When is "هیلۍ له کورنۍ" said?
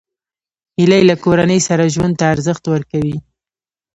0.77-1.59